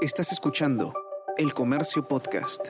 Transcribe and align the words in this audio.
Estás 0.00 0.30
escuchando 0.30 0.92
El 1.36 1.52
Comercio 1.52 2.06
Podcast. 2.06 2.68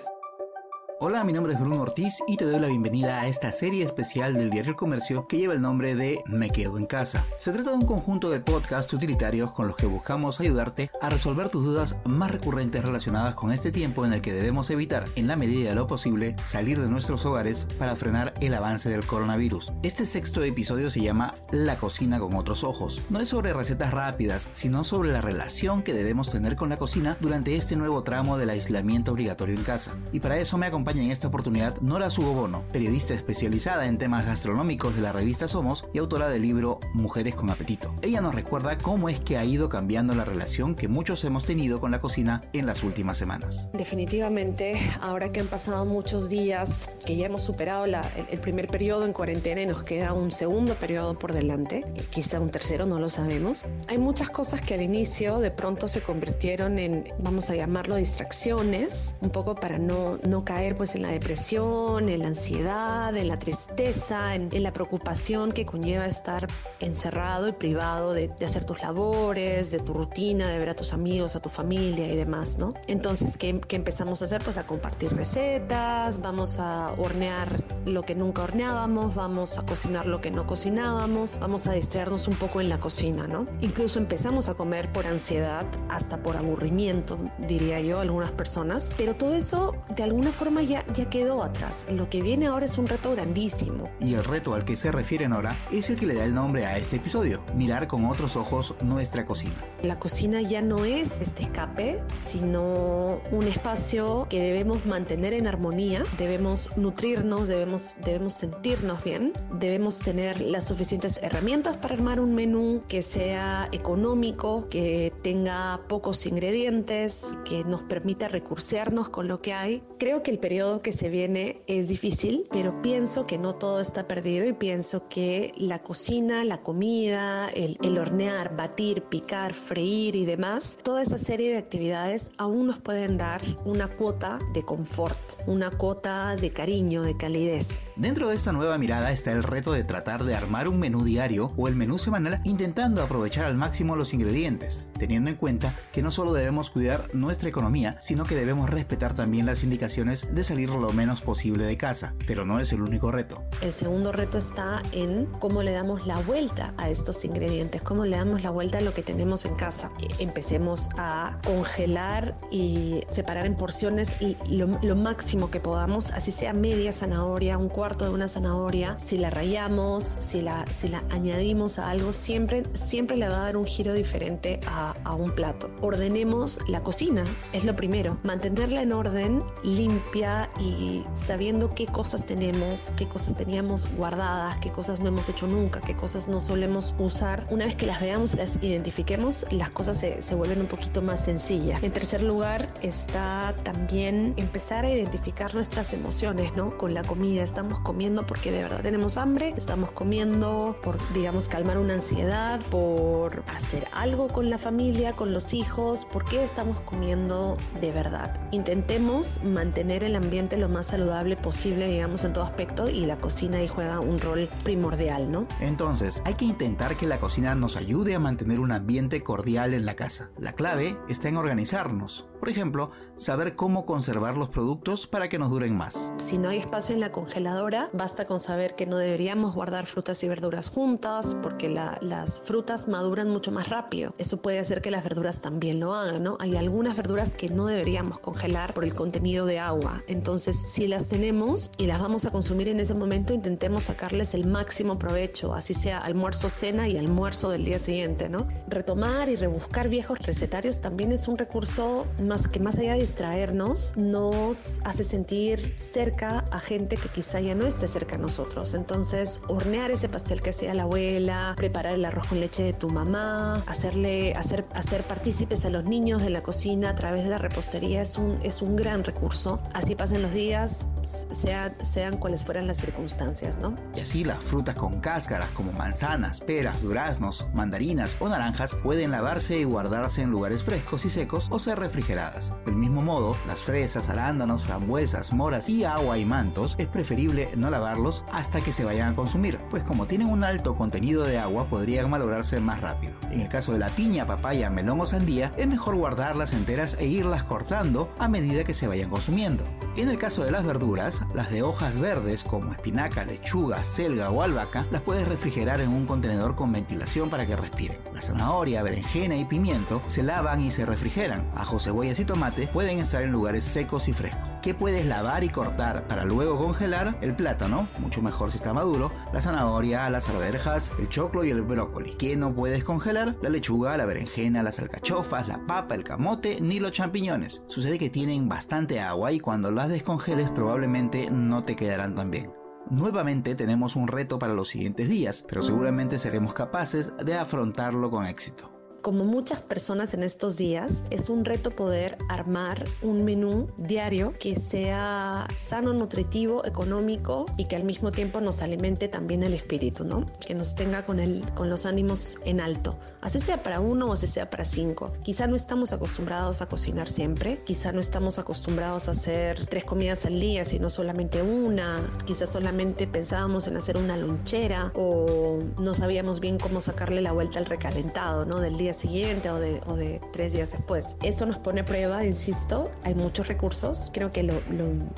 Hola, 1.01 1.23
mi 1.23 1.33
nombre 1.33 1.53
es 1.53 1.61
Bruno 1.61 1.81
Ortiz 1.81 2.19
y 2.27 2.37
te 2.37 2.45
doy 2.45 2.59
la 2.59 2.67
bienvenida 2.67 3.21
a 3.21 3.29
esta 3.29 3.53
serie 3.53 3.85
especial 3.85 4.35
del 4.35 4.51
diario 4.51 4.73
El 4.73 4.77
Comercio 4.77 5.29
que 5.29 5.39
lleva 5.39 5.55
el 5.55 5.61
nombre 5.61 5.95
de 5.95 6.25
Me 6.27 6.51
Quedo 6.51 6.77
en 6.77 6.87
Casa. 6.87 7.25
Se 7.39 7.53
trata 7.53 7.71
de 7.71 7.77
un 7.77 7.87
conjunto 7.87 8.31
de 8.31 8.41
podcasts 8.41 8.93
utilitarios 8.93 9.53
con 9.53 9.69
los 9.69 9.77
que 9.77 9.87
buscamos 9.87 10.41
ayudarte 10.41 10.91
a 11.01 11.09
resolver 11.09 11.51
tus 11.51 11.65
dudas 11.65 11.95
más 12.05 12.33
recurrentes 12.33 12.85
relacionadas 12.85 13.37
con 13.37 13.53
este 13.53 13.71
tiempo 13.71 14.05
en 14.05 14.13
el 14.13 14.21
que 14.21 14.33
debemos 14.33 14.71
evitar, 14.71 15.05
en 15.15 15.29
la 15.29 15.37
medida 15.37 15.69
de 15.69 15.77
lo 15.77 15.87
posible, 15.87 16.35
salir 16.45 16.81
de 16.81 16.89
nuestros 16.89 17.25
hogares 17.25 17.69
para 17.79 17.95
frenar 17.95 18.35
el 18.41 18.53
avance 18.53 18.89
del 18.91 19.07
coronavirus. 19.07 19.73
Este 19.85 20.05
sexto 20.05 20.43
episodio 20.43 20.91
se 20.91 21.01
llama 21.01 21.33
La 21.53 21.77
cocina 21.77 22.19
con 22.19 22.35
otros 22.35 22.65
ojos. 22.65 23.03
No 23.09 23.21
es 23.21 23.29
sobre 23.29 23.53
recetas 23.53 23.95
rápidas, 23.95 24.49
sino 24.53 24.83
sobre 24.83 25.13
la 25.13 25.21
relación 25.21 25.85
que 25.85 25.95
debemos 25.95 26.29
tener 26.29 26.57
con 26.57 26.71
la 26.71 26.77
cocina 26.77 27.17
durante 27.21 27.55
este 27.55 27.77
nuevo 27.77 28.03
tramo 28.03 28.37
del 28.37 28.51
aislamiento 28.51 29.13
obligatorio 29.13 29.55
en 29.55 29.63
casa. 29.63 29.95
Y 30.11 30.19
para 30.19 30.39
eso 30.39 30.59
me 30.59 30.67
acompaña 30.67 30.88
en 30.97 31.11
esta 31.11 31.29
oportunidad 31.29 31.79
Nora 31.83 32.09
Sugobono, 32.09 32.63
periodista 32.73 33.13
especializada 33.13 33.87
en 33.87 33.99
temas 33.99 34.25
gastronómicos 34.25 34.97
de 34.97 35.03
la 35.03 35.13
revista 35.13 35.47
Somos 35.47 35.85
y 35.93 35.99
autora 35.99 36.31
del 36.31 36.41
libro 36.41 36.81
Mujeres 36.95 37.35
con 37.35 37.51
Apetito. 37.51 37.95
Ella 38.01 38.23
nos 38.23 38.35
recuerda 38.35 38.79
cómo 38.79 39.11
es 39.11 39.21
que 39.21 39.37
ha 39.37 39.45
ido 39.45 39.69
cambiando 39.69 40.15
la 40.15 40.25
relación 40.25 40.75
que 40.75 40.89
muchos 40.89 41.23
hemos 41.25 41.45
tenido 41.45 41.79
con 41.79 41.91
la 41.91 42.01
cocina 42.01 42.41
en 42.55 42.65
las 42.65 42.83
últimas 42.83 43.19
semanas. 43.19 43.69
Definitivamente, 43.75 44.79
ahora 45.03 45.31
que 45.31 45.41
han 45.41 45.49
pasado 45.49 45.85
muchos 45.85 46.31
días, 46.31 46.89
que 47.05 47.17
ya 47.17 47.27
hemos 47.27 47.43
superado 47.43 47.85
el, 47.85 47.97
el, 48.31 48.41
primer 48.41 48.69
periodo 48.69 49.05
en 49.05 49.13
cuarentena 49.13 49.61
y 49.61 49.67
nos 49.67 49.83
queda 49.83 50.15
un 50.15 50.31
segundo 50.31 50.75
periodo 50.75 51.19
por 51.19 51.35
delante, 51.35 51.85
quizá 52.09 52.41
un 52.41 52.51
tercero, 52.51 52.87
no 52.87 52.99
lo 52.99 53.11
sabemos, 53.11 53.67
hay 53.89 53.99
muchas 53.99 54.31
cosas 54.31 54.63
que 54.63 54.75
al 54.75 54.83
inicio 54.83 55.39
de 55.39 55.51
pronto 55.51 55.87
se 55.87 56.01
convirtieron 56.01 56.79
en, 56.79 57.13
vamos 57.19 57.51
a 57.51 57.57
llamarlo, 57.57 57.97
distracciones, 57.97 59.15
un 59.21 59.31
poco 59.31 59.55
para 59.55 59.79
no, 59.79 60.17
no 60.27 60.45
caer 60.45 60.78
pues 60.79 60.95
en 60.95 61.03
la 61.03 61.11
depresión, 61.11 62.09
en 62.09 62.21
la 62.21 62.29
ansiedad, 62.29 63.15
en 63.15 63.27
la 63.29 63.39
tristeza, 63.39 64.37
en, 64.37 64.63
la 64.63 64.73
preocupación 64.73 65.51
que 65.51 65.67
conlleva 65.67 66.07
estar 66.07 66.47
encerrado 66.79 67.49
y 67.49 67.53
privado 67.53 68.13
de, 68.13 68.31
hacer 68.45 68.65
tus 68.65 68.81
labores, 68.81 69.73
de 69.73 69.81
tu 69.81 69.93
rutina, 69.93 70.49
de 70.49 70.59
ver 70.59 70.71
a 70.71 70.75
tus 70.75 70.93
amigos, 70.93 71.35
a 71.35 71.41
tu 71.41 71.49
familia 71.49 72.11
y 72.11 72.17
demás, 72.17 72.59
¿no? 72.59 72.75
Entonces, 72.87 73.37
¿qué, 73.37 73.61
¿qué, 73.61 73.77
empezamos 73.77 74.23
a 74.23 74.27
hacer? 74.27 74.43
Pues 74.43 74.57
a 74.57 74.65
compartir 74.65 75.13
recetas, 75.15 76.21
vamos 76.21 76.59
a 76.61 76.93
hornear 76.97 77.63
lo 77.85 78.03
que 78.03 78.15
nunca 78.15 78.43
horneábamos, 78.43 79.15
vamos 79.17 79.59
a 79.59 79.67
cocinar 79.67 80.07
lo 80.07 80.21
que 80.21 80.31
no 80.31 80.47
cocinábamos, 80.47 81.41
vamos 81.41 81.67
a 81.67 81.73
distraernos 81.73 82.29
un 82.29 82.35
poco 82.35 82.61
en 82.61 82.69
la 82.69 82.79
cocina, 82.79 83.27
¿no? 83.27 83.47
Incluso 83.61 83.99
empezamos 83.99 84.49
a 84.49 84.55
comer 84.55 84.93
por 84.93 85.07
ansiedad, 85.07 85.67
hasta 85.89 86.19
por 86.23 86.37
aburrimiento, 86.37 87.19
diría 87.49 87.81
yo, 87.81 87.99
algunas 87.99 88.31
personas, 88.31 88.93
pero 88.97 89.17
todo 89.17 89.35
eso 89.35 89.75
de 89.97 90.05
alguna 90.05 90.31
forma 90.31 90.63
ya, 90.69 90.85
quedó 91.11 91.43
atrás. 91.43 91.87
Lo 91.91 92.09
que 92.09 92.23
viene 92.23 92.47
ahora 92.47 92.67
es 92.67 92.79
un 92.79 92.87
reto 92.87 93.13
grandísimo. 93.13 93.91
Y 94.01 94.15
el 94.15 94.25
reto 94.25 94.55
al 94.55 94.65
que 94.65 94.77
se 94.77 94.93
refieren 94.93 95.33
ahora 95.33 95.57
es 95.73 95.91
el 95.91 95.97
que 95.97 96.07
le 96.07 96.15
da 96.15 96.25
el 96.25 96.35
nombre 96.35 96.67
a 96.67 96.77
este 96.77 96.97
episodio, 96.97 97.43
mirar 97.55 97.87
con 97.87 98.05
otros 98.05 98.37
ojos 98.37 98.75
nuestra 98.83 99.25
cocina. 99.25 99.65
La 99.83 100.01
cocina 100.01 100.43
ya 100.43 100.61
no 100.61 100.85
es 100.85 101.21
este 101.21 101.43
escape, 101.43 102.03
sino 102.13 103.21
un 103.31 103.47
espacio 103.47 104.27
que 104.29 104.41
debemos 104.41 104.85
mantener 104.87 105.35
en 105.35 105.47
armonía, 105.47 106.03
debemos 106.19 106.69
nutrirnos, 106.77 107.47
debemos, 107.47 107.95
debemos 108.05 108.35
sentirnos 108.35 109.05
bien, 109.05 109.33
debemos 109.61 110.01
tener 110.01 110.41
las 110.41 110.67
suficientes 110.67 111.21
herramientas 111.23 111.77
para 111.77 111.95
armar 111.95 112.19
un 112.19 112.35
menú 112.35 112.83
que 112.89 113.03
sea 113.03 113.69
económico, 113.71 114.69
que 114.69 115.13
tenga 115.23 115.81
pocos 115.89 116.27
ingredientes, 116.27 117.33
que 117.45 117.63
nos 117.63 117.83
permita 117.83 118.27
recursearnos 118.27 119.09
con 119.09 119.29
lo 119.29 119.41
que 119.41 119.53
hay. 119.53 119.85
Creo 119.99 120.25
que 120.25 120.33
el 120.33 120.41
periodo 120.41 120.83
que 120.83 120.93
se 120.93 121.09
viene 121.09 121.63
es 121.69 121.87
difícil, 121.87 122.49
pero 122.51 122.83
pienso 122.83 123.27
que 123.27 123.39
no 123.39 123.55
todo 123.55 123.81
está 123.81 124.09
perdido 124.09 124.45
y 124.45 124.55
pienso 124.55 125.09
que 125.09 125.53
la 125.57 125.81
cocina, 125.85 126.45
la 126.45 126.63
comida, 126.63 127.49
el, 127.51 127.79
el 127.83 127.97
hornear, 127.99 128.57
batir, 128.57 129.03
picar, 129.03 129.55
freír 129.69 130.17
y 130.17 130.25
demás, 130.25 130.79
toda 130.83 131.03
esa 131.03 131.19
serie 131.19 131.53
de 131.53 131.59
actividades 131.59 132.31
aún 132.39 132.67
nos 132.67 132.79
pueden 132.79 133.19
dar 133.19 133.43
una 133.67 133.87
cuota 133.87 134.39
de 134.55 134.65
confort, 134.65 135.19
una 135.47 135.71
cuota 135.71 136.35
de 136.37 136.51
cariño, 136.51 137.03
de 137.03 137.19
calidez. 137.19 137.81
Dentro 137.95 138.31
de 138.31 138.37
esta 138.37 138.53
nueva 138.53 138.79
mirada 138.79 139.13
está 139.13 139.31
el 139.33 139.43
reto 139.43 139.73
de 139.73 139.85
tratar 139.85 140.25
de 140.25 140.35
armar 140.35 140.69
un 140.69 140.79
menú 140.79 141.05
diario 141.05 141.53
o 141.59 141.69
el 141.69 141.77
menú 141.77 141.99
semanal 141.99 142.41
intentando 142.45 143.03
aprovechar 143.03 143.45
al 143.45 143.57
máximo 143.57 143.95
los 143.95 144.15
ingredientes, 144.15 144.87
teniendo 144.99 145.29
en 145.29 145.37
cuenta 145.37 145.77
que 145.93 146.03
no 146.03 146.11
solo 146.11 146.33
debemos 146.33 146.71
cuidar 146.71 147.15
nuestra 147.15 147.51
economía, 147.51 147.99
sino 148.01 148.25
que 148.25 148.37
debemos 148.37 148.71
respetar 148.71 149.13
también 149.13 149.45
las 149.45 149.65
indicaciones 149.65 150.35
de 150.35 150.45
salir 150.45 150.71
lo 150.71 150.93
menos 150.95 151.21
posible 151.21 151.65
de 151.65 151.77
casa, 151.77 152.15
pero 152.27 152.47
no 152.47 152.59
es 152.59 152.73
el 152.73 152.81
único 152.81 153.11
reto. 153.11 153.43
El 153.61 153.73
segundo 153.73 154.13
reto 154.13 154.39
está 154.39 154.83
en 154.93 155.27
cómo 155.27 155.63
le 155.63 155.73
damos 155.73 156.07
la 156.07 156.19
vuelta 156.21 156.73
a 156.79 156.89
estos 156.89 157.23
ingredientes, 157.27 157.83
cómo 157.83 158.07
le 158.07 158.17
damos 158.17 158.43
la 158.43 158.51
vuelta 158.51 158.79
a 158.79 158.81
lo 158.81 158.95
que 158.95 159.03
tenemos 159.03 159.45
en 159.45 159.58
casa. 159.59 159.91
E, 160.01 160.09
empecemos 160.23 160.89
a 160.97 161.39
congelar 161.45 162.35
y 162.51 163.03
separar 163.11 163.45
en 163.45 163.55
porciones 163.55 164.17
lo, 164.49 164.69
lo 164.83 164.97
máximo 164.97 165.51
que 165.51 165.61
podamos, 165.61 166.11
así 166.13 166.33
sea 166.33 166.55
media 166.55 166.93
zanahoria, 166.93 167.59
un 167.59 167.69
cuarto 167.69 168.07
de 168.07 168.13
una 168.13 168.29
zanahoria, 168.29 168.99
si 168.99 169.19
la 169.19 169.29
rayamos, 169.29 170.17
si 170.19 170.41
la, 170.41 170.65
si 170.71 170.89
la 170.89 171.03
añadimos 171.11 171.79
a 171.79 171.91
algo, 171.91 172.15
siempre, 172.15 172.63
siempre 172.73 173.19
le 173.19 173.29
va 173.29 173.37
a 173.37 173.41
dar 173.41 173.57
un 173.59 173.67
giro 173.67 173.93
diferente 173.93 174.61
a, 174.67 174.95
a 175.05 175.13
un 175.15 175.31
plato. 175.33 175.69
Ordenemos 175.83 176.59
la 176.69 176.81
cocina, 176.81 177.25
es 177.53 177.65
lo 177.65 177.77
primero. 177.77 178.17
Mantenerla 178.23 178.81
en 178.81 178.93
orden, 178.95 179.43
limpia, 179.63 180.49
y 180.61 181.05
sabiendo 181.13 181.75
qué 181.75 181.87
cosas 181.87 182.25
tenemos, 182.25 182.95
qué 182.97 183.07
cosas 183.09 183.35
teníamos 183.35 183.89
guardadas, 183.97 184.57
qué 184.59 184.71
cosas 184.71 185.01
no 185.01 185.09
hemos 185.09 185.29
hecho 185.29 185.47
nunca, 185.47 185.81
qué 185.81 185.97
cosas 185.97 186.29
no 186.29 186.41
solemos 186.41 186.95
usar, 186.99 187.47
una 187.51 187.65
vez 187.67 187.75
que 187.75 187.87
las 187.87 188.01
veamos, 188.01 188.35
las 188.35 188.57
identifiquemos, 188.63 189.47
las 189.51 189.71
cosas 189.71 189.99
se, 189.99 190.23
se 190.23 190.35
vuelven 190.35 190.61
un 190.61 190.67
poquito 190.67 191.03
más 191.03 191.25
sencillas. 191.25 191.83
En 191.83 191.93
tercer 191.93 192.23
lugar 192.23 192.73
está 192.83 193.55
también 193.63 194.35
empezar 194.37 194.85
a 194.85 194.91
identificar 194.91 195.55
nuestras 195.55 195.93
emociones, 195.93 196.55
¿no? 196.57 196.77
Con 196.77 196.95
la 196.95 197.03
comida. 197.03 197.43
Estamos 197.43 197.81
comiendo 197.81 198.27
porque 198.27 198.51
de 198.51 198.63
verdad 198.63 198.81
tenemos 198.83 199.17
hambre, 199.17 199.55
estamos 199.57 199.91
comiendo 199.93 200.77
por, 200.83 200.99
digamos, 201.13 201.49
calmar 201.49 201.79
una 201.79 201.95
ansiedad, 201.95 202.61
por 202.71 203.43
hacer 203.49 203.89
algo 203.93 204.29
con 204.29 204.51
la 204.51 204.59
familia, 204.59 205.15
con 205.15 205.33
los 205.33 205.55
hijos, 205.55 206.05
¿por 206.05 206.25
qué 206.25 206.43
estamos 206.43 206.81
comiendo 206.81 207.57
de 207.81 207.93
verdad? 207.93 208.41
Intentemos 208.51 209.43
mantener 209.45 210.05
el 210.05 210.17
ambiente 210.17 210.57
lo 210.57 210.69
más 210.69 210.89
saludable 210.89 211.37
posible, 211.37 211.89
digamos, 211.89 212.25
en 212.25 212.33
todo 212.33 212.45
aspecto 212.45 212.89
y 212.89 213.07
la 213.07 213.17
cocina 213.17 213.59
ahí 213.59 213.69
juega 213.69 214.01
un 214.01 214.19
rol 214.19 214.49
primordial, 214.65 215.31
¿no? 215.31 215.47
Entonces, 215.61 216.23
hay 216.25 216.35
que 216.35 216.45
intentar 216.45 216.97
que 216.97 217.07
la 217.07 217.21
cocina 217.21 217.55
nos 217.55 217.77
ayude 217.77 218.15
a 218.15 218.19
mantener 218.19 218.61
un 218.61 218.73
ambiente 218.73 219.23
en 219.47 219.87
la 219.87 219.95
casa. 219.97 220.31
La 220.39 220.53
clave 220.53 220.97
está 221.09 221.29
en 221.29 221.37
organizarnos. 221.37 222.27
Por 222.39 222.49
ejemplo, 222.49 222.91
saber 223.17 223.57
cómo 223.57 223.85
conservar 223.85 224.37
los 224.37 224.49
productos 224.49 225.07
para 225.07 225.29
que 225.29 225.39
nos 225.39 225.51
duren 225.51 225.77
más. 225.77 226.13
Si 226.19 226.39
no 226.39 226.49
hay 226.49 226.59
espacio 226.59 226.95
en 226.95 227.01
la 227.01 227.11
congeladora, 227.11 227.91
basta 227.93 228.27
con 228.27 228.39
saber 228.39 228.77
que 228.77 228.87
no 228.87 228.97
deberíamos 228.97 229.55
guardar 229.55 229.87
frutas 229.87 230.23
y 230.23 230.29
verduras 230.29 230.71
juntas 230.71 231.37
porque 231.43 231.69
las 231.69 232.41
frutas 232.41 232.87
maduran 232.87 233.29
mucho 233.29 233.51
más 233.51 233.69
rápido. 233.69 234.15
Eso 234.19 234.41
puede 234.41 234.61
hacer 234.61 234.81
que 234.81 234.91
las 234.91 235.03
verduras 235.03 235.41
también 235.41 235.81
lo 235.81 235.95
hagan, 235.95 236.23
¿no? 236.23 236.37
Hay 236.41 236.57
algunas 236.57 236.97
verduras 236.97 237.31
que 237.31 237.49
no 237.49 237.67
deberíamos 237.67 238.21
congelar 238.21 238.73
por 238.73 238.85
el 238.85 238.95
contenido 238.95 239.45
de 239.47 239.59
agua. 239.59 240.03
Entonces, 240.07 240.57
si 240.57 240.87
las 240.87 241.09
tenemos 241.09 241.71
y 241.77 241.87
las 241.87 242.01
vamos 242.01 242.25
a 242.25 242.31
consumir 242.31 242.69
en 242.69 242.79
ese 242.79 242.95
momento, 242.95 243.35
intentemos 243.35 243.85
sacarles 243.85 244.35
el 244.35 244.47
máximo 244.47 244.99
provecho, 244.99 245.55
así 245.55 245.75
sea 245.75 245.99
almuerzo, 245.99 246.49
cena 246.49 246.89
y 246.89 246.97
almuerzo 246.97 247.51
del 247.51 247.65
día 247.65 247.79
siguiente, 247.79 248.29
¿no? 248.29 248.47
Retomar 248.69 249.29
y 249.29 249.37
rebuscar 249.37 249.89
viejos 249.89 250.21
recetarios 250.21 250.81
también 250.81 251.11
es 251.13 251.27
un 251.27 251.37
recurso 251.37 252.07
más 252.29 252.47
que 252.47 252.61
más 252.61 252.79
allá 252.79 252.93
de 252.93 253.01
distraernos, 253.01 253.97
nos 253.97 254.81
hace 254.85 255.03
sentir 255.03 255.75
cerca 255.77 256.45
a 256.51 256.61
gente 256.61 256.97
que 256.97 257.09
quizá 257.09 257.41
ya 257.41 257.55
no 257.55 257.67
esté 257.67 257.89
cerca 257.89 258.17
a 258.17 258.19
nosotros. 258.19 258.75
Entonces, 258.75 259.41
hornear 259.49 259.91
ese 259.91 260.09
pastel 260.09 260.43
que 260.43 260.51
hacía 260.51 260.75
la 260.75 260.83
abuela, 260.83 261.55
preparar 261.57 261.95
el 261.95 262.05
arroz 262.05 262.27
con 262.29 262.41
leche 262.41 262.63
de 262.63 262.75
tu 262.75 262.91
mamá, 262.91 263.65
hacerle, 263.67 264.35
hacer, 264.35 264.67
hacer 264.75 265.03
partícipes 265.05 265.65
a 265.65 265.71
los 265.71 265.85
niños 265.85 266.23
de 266.23 266.31
la 266.31 266.43
cocina 266.43 266.91
a 266.91 266.95
través 266.95 267.25
de 267.25 267.31
la 267.31 267.39
repostería 267.39 268.03
es 268.03 268.19
un, 268.19 268.39
es 268.43 268.61
un 268.61 268.77
gran 268.77 269.05
recurso. 269.05 269.59
Así 269.73 269.95
pasen 269.95 270.23
los 270.23 270.33
días, 270.35 270.87
sean, 271.03 271.75
sean 271.83 272.19
cuales 272.19 272.45
fueran 272.45 272.67
las 272.67 272.77
circunstancias, 272.77 273.59
¿no? 273.59 273.75
Y 273.97 274.01
así 274.01 274.23
las 274.23 274.43
frutas 274.43 274.75
con 274.75 275.01
cáscaras 275.01 275.49
como 275.51 275.73
manzanas, 275.73 276.43
peras, 276.43 276.81
duraznos, 276.83 277.47
mandarinas 277.55 278.17
o 278.21 278.29
naranjas 278.29 278.75
pueden 278.75 279.13
lavarse 279.13 279.59
y 279.59 279.65
guardarse 279.65 280.21
en 280.21 280.31
lugares 280.31 280.63
frescos 280.63 281.07
y 281.07 281.11
secos 281.11 281.49
o 281.51 281.59
ser 281.59 281.79
refrigerados 281.79 282.18
Del 282.65 282.75
mismo 282.75 283.01
modo, 283.01 283.37
las 283.47 283.61
fresas, 283.61 284.09
arándanos, 284.09 284.65
frambuesas, 284.65 285.33
moras 285.33 285.69
y 285.69 285.85
agua 285.85 286.19
y 286.19 286.25
mantos 286.25 286.75
es 286.77 286.89
preferible 286.89 287.51
no 287.57 287.71
lavarlos 287.71 288.25
hasta 288.33 288.61
que 288.61 288.73
se 288.73 288.85
vayan 288.85 289.13
a 289.13 289.17
consumir, 289.17 289.59
pues 289.71 289.85
como 289.85 290.07
tienen 290.07 290.29
un 290.29 290.43
alto 290.43 290.77
contenido 290.77 291.23
de 291.23 291.39
agua 291.39 291.67
podrían 291.67 292.11
malograrse 292.11 292.59
más 292.59 292.81
rápido. 292.81 293.15
En 293.31 293.41
el 293.41 293.49
caso 293.49 293.73
de 293.73 293.79
la 293.79 293.91
tiña, 293.91 294.27
papaya, 294.27 294.69
melón 294.69 295.01
o 295.01 295.07
sandía, 295.07 295.53
es 295.57 295.69
mejor 295.69 295.95
guardarlas 295.95 296.55
enteras 296.55 296.97
e 296.99 297.07
irlas 297.07 297.45
cortando 297.45 298.13
a 298.19 298.27
medida 298.27 298.65
que 298.65 298.75
se 298.75 298.89
vayan 298.89 299.11
consumiendo. 299.11 299.63
En 299.97 300.09
el 300.09 300.19
caso 300.19 300.43
de 300.45 300.51
las 300.51 300.65
verduras, 300.65 301.23
las 301.35 301.51
de 301.51 301.63
hojas 301.63 301.99
verdes 301.99 302.43
como 302.43 302.73
espinaca, 302.73 303.25
lechuga, 303.25 303.85
selga 303.85 304.31
o 304.31 304.43
albahaca, 304.43 304.87
las 304.91 305.03
puedes 305.03 305.29
refrigerar 305.29 305.81
en 305.81 305.91
un 305.91 306.07
contenedor 306.07 306.57
con 306.57 306.73
ventilación 306.73 307.31
para 307.31 307.47
que 307.47 307.57
respiren. 307.57 307.99
La 308.13 308.23
zanahoria, 308.23 308.83
berenjena 308.83 309.37
y 309.37 309.45
pimiento 309.45 310.03
se 310.07 310.23
lavan 310.23 310.61
y 310.61 310.71
se 310.71 310.87
refrigeran. 310.87 311.51
Ajo, 311.55 311.79
y 312.09 312.25
tomate 312.25 312.69
pueden 312.69 313.01
estar 313.01 313.23
en 313.23 313.33
lugares 313.33 313.65
secos 313.65 314.09
y 314.09 314.15
frescos. 314.15 314.49
¿Qué 314.63 314.73
puedes 314.73 315.05
lavar 315.05 315.45
y 315.45 315.51
cortar 315.51 316.09
para 316.09 316.25
luego 316.25 316.57
congelar? 316.57 317.19
El 317.21 317.35
plátano, 317.35 317.87
mucho 317.99 318.23
mejor 318.23 318.51
si 318.51 318.57
está 318.57 318.73
maduro, 318.73 319.13
la 319.33 319.43
zanahoria, 319.43 320.09
las 320.09 320.31
arvejas, 320.31 320.91
el 320.99 321.11
choclo 321.11 321.45
y 321.45 321.51
el 321.51 321.61
brócoli. 321.61 322.17
¿Qué 322.17 322.35
no 322.37 322.55
puedes 322.55 322.83
congelar? 322.83 323.37
La 323.43 323.51
lechuga, 323.51 323.99
la 323.99 324.07
berenjena, 324.07 324.63
las 324.63 324.79
alcachofas, 324.79 325.47
la 325.49 325.67
papa, 325.67 325.95
el 325.95 326.03
camote 326.03 326.63
ni 326.63 326.81
los 326.81 326.93
champiñones. 326.93 327.61
Sucede 327.69 327.99
que 327.99 328.09
tienen 328.09 328.49
bastante 328.49 329.01
agua 329.01 329.31
y 329.33 329.39
cuando 329.39 329.71
las 329.71 329.91
descongeles 329.91 330.51
probablemente 330.51 331.31
no 331.31 331.65
te 331.65 331.77
quedarán 331.77 332.15
tan 332.15 332.31
bien. 332.31 332.51
Nuevamente 332.91 333.55
tenemos 333.55 333.97
un 333.97 334.09
reto 334.09 334.39
para 334.39 334.55
los 334.55 334.69
siguientes 334.69 335.11
días, 335.11 335.45
pero 335.47 335.63
seguramente 335.63 336.19
seremos 336.19 336.55
capaces 336.55 337.13
de 337.23 337.37
afrontarlo 337.37 338.11
con 338.11 338.25
éxito 338.25 338.78
como 339.03 339.25
muchas 339.25 339.63
personas 339.63 340.15
en 340.15 340.23
estos 340.23 340.57
días, 340.57 341.05
es 341.11 341.29
un 341.29 341.45
reto 341.45 341.71
poder 341.71 342.19
armar 342.29 342.85
un 343.03 343.25
menú 343.25 343.69
diario 343.77 344.33
que 344.39 344.57
sea 344.57 345.47
sano, 345.57 345.93
nutritivo, 345.93 346.65
económico 346.65 347.47
y 347.57 347.67
que 347.67 347.77
al 347.77 347.85
mismo 347.85 348.11
tiempo 348.11 348.41
nos 348.41 348.63
alimente 348.63 349.09
también 349.09 349.43
el 349.43 349.55
espíritu, 349.55 350.05
¿no? 350.05 350.27
Que 350.45 350.55
nos 350.55 350.75
tenga 350.75 351.05
con, 351.05 351.21
el, 351.21 351.45
con 351.55 351.71
los 351.71 351.87
ánimos 351.87 352.39
en 352.45 352.61
alto. 352.61 352.99
Así 353.21 353.41
sea 353.41 353.63
para 353.63 353.81
uno 353.81 354.07
o 354.07 354.13
así 354.13 354.27
sea 354.27 354.51
para 354.51 354.65
cinco. 354.65 355.13
Quizá 355.23 355.47
no 355.47 355.57
estamos 355.57 355.93
acostumbrados 355.93 356.63
a 356.63 356.67
cocinar 356.67 357.09
siempre, 357.09 357.63
quizá 357.65 357.93
no 357.93 358.01
estamos 358.01 358.39
acostumbrados 358.39 359.09
a 359.09 359.13
hacer 359.13 359.67
tres 359.67 359.85
comidas 359.85 360.27
al 360.27 360.41
día, 360.41 360.65
sino 360.65 360.91
solamente 360.91 361.43
una, 361.43 362.01
quizá 362.27 362.47
solamente 362.47 363.07
pensábamos 363.07 363.67
en 363.69 363.77
hacer 363.77 363.97
una 363.97 364.17
lonchera 364.17 364.93
o 364.95 365.59
no 365.79 365.95
sabíamos 365.95 366.41
bien 366.41 366.59
cómo 366.59 366.81
sacarle 366.81 367.21
la 367.21 367.33
vuelta 367.33 367.59
al 367.59 367.67
recalentado, 367.67 368.45
¿no? 368.45 368.61
Del 368.61 368.77
día 368.77 368.88
siguiente 368.95 369.51
o 369.51 369.61
de, 369.61 369.81
o 369.87 369.95
de 369.95 370.21
tres 370.33 370.53
días 370.53 370.73
después. 370.73 371.17
Eso 371.23 371.47
nos 371.47 371.59
pone 371.59 371.81
a 371.81 371.85
prueba, 371.85 372.25
insisto, 372.25 372.91
hay 373.05 373.15
muchos 373.15 373.49
recursos. 373.49 374.11
Creo 374.13 374.33
que 374.33 374.43
lo, 374.43 374.55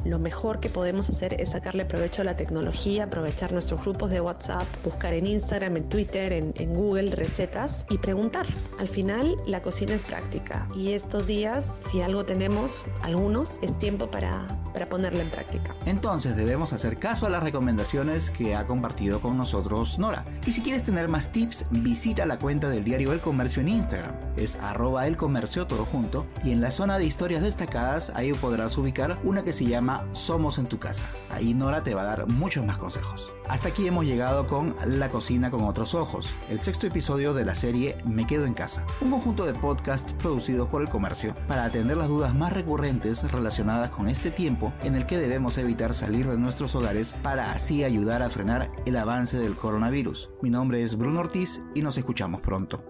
lo, 0.05 0.19
mejor 0.19 0.61
que 0.61 0.69
podemos 0.69 1.09
hacer 1.09 1.41
es 1.41 1.51
sacarle 1.51 1.85
provecho 1.85 2.23
a 2.23 2.25
la 2.25 2.37
tecnología, 2.37 3.05
aprovechar 3.05 3.53
nuestros 3.53 3.81
grupos 3.81 4.11
de 4.11 4.21
WhatsApp, 4.21 4.65
buscar 4.85 5.15
en 5.15 5.27
Instagram, 5.27 5.77
en 5.79 5.89
Twitter, 5.89 6.33
en, 6.33 6.53
en 6.57 6.75
Google 6.75 7.11
recetas 7.11 7.87
y 7.91 7.99
preguntar. 7.99 8.47
Al 8.79 8.89
final, 8.89 9.37
la 9.47 9.61
cocina 9.61 9.95
es 9.95 10.03
práctica 10.03 10.69
y 10.75 10.93
estos 10.93 11.27
días, 11.27 11.65
si 11.65 12.03
algo 12.03 12.25
tenemos, 12.25 12.85
algunos, 13.03 13.59
es 13.63 13.79
tiempo 13.79 14.11
para, 14.11 14.60
para 14.73 14.87
ponerlo 14.87 15.21
en 15.21 15.31
práctica. 15.31 15.75
Entonces 15.87 16.37
debemos 16.37 16.73
hacer 16.73 16.99
caso 16.99 17.27
a 17.27 17.31
las 17.31 17.43
recomendaciones 17.43 18.31
que 18.31 18.55
ha 18.55 18.67
compartido 18.67 19.21
con 19.21 19.37
nosotros 19.37 19.99
Nora. 19.99 20.25
Y 20.47 20.53
si 20.53 20.63
quieres 20.63 20.83
tener 20.83 21.09
más 21.09 21.33
tips, 21.33 21.67
visita 21.71 22.27
la 22.27 22.39
cuenta 22.39 22.69
del 22.69 22.85
diario 22.85 23.13
El 23.13 23.21
Comercio 23.21 23.63
en 23.63 23.69
Instagram. 23.69 24.15
Es 24.37 24.57
arroba 24.57 25.07
el 25.07 25.17
comercio 25.17 25.67
todo 25.67 25.85
junto 25.85 26.27
y 26.45 26.53
en 26.53 26.61
la 26.61 26.71
zona 26.71 26.99
de 26.99 27.05
historias 27.05 27.43
destacadas 27.43 28.13
ahí 28.15 28.33
podrás 28.33 28.77
ubicar 28.79 29.19
una 29.25 29.43
que 29.43 29.53
se 29.53 29.67
llama 29.67 30.07
Somos 30.13 30.59
en 30.59 30.67
tu 30.67 30.79
casa. 30.79 31.05
Ahí 31.31 31.55
Nora 31.55 31.83
te 31.83 31.95
va 31.95 32.03
a 32.03 32.07
dar 32.07 32.27
muchos 32.27 32.65
más 32.65 32.79
consejos. 32.79 33.33
Hasta 33.51 33.71
aquí 33.71 33.89
hemos 33.89 34.07
llegado 34.07 34.47
con 34.47 34.77
La 34.87 35.11
cocina 35.11 35.51
con 35.51 35.65
otros 35.65 35.97
ojos, 35.97 36.33
el 36.49 36.61
sexto 36.61 36.87
episodio 36.87 37.35
de 37.35 37.45
la 37.45 37.57
serie 37.57 37.97
Me 38.05 38.25
quedo 38.25 38.47
en 38.47 38.55
casa, 38.55 38.87
un 39.01 39.11
conjunto 39.11 39.45
de 39.45 39.55
podcasts 39.55 40.13
producidos 40.13 40.69
por 40.69 40.83
el 40.83 40.89
comercio 40.89 41.35
para 41.49 41.65
atender 41.65 41.97
las 41.97 42.07
dudas 42.07 42.33
más 42.33 42.53
recurrentes 42.53 43.29
relacionadas 43.33 43.91
con 43.91 44.09
este 44.09 44.31
tiempo 44.31 44.73
en 44.85 44.95
el 44.95 45.05
que 45.05 45.19
debemos 45.19 45.59
evitar 45.59 45.95
salir 45.95 46.29
de 46.29 46.39
nuestros 46.39 46.77
hogares 46.77 47.13
para 47.25 47.51
así 47.51 47.83
ayudar 47.83 48.23
a 48.23 48.31
frenar 48.31 48.71
el 48.87 48.97
avance 48.97 49.37
del 49.37 49.57
coronavirus. 49.57 50.31
Mi 50.43 50.51
nombre 50.51 50.85
es 50.85 50.97
Bruno 50.97 51.19
Ortiz 51.19 51.61
y 51.75 51.83
nos 51.83 51.99
escuchamos 51.99 52.43
pronto. 52.43 52.85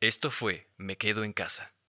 Esto 0.00 0.32
fue 0.32 0.66
Me 0.76 0.96
Quedo 0.96 1.22
en 1.22 1.34
Casa. 1.34 1.72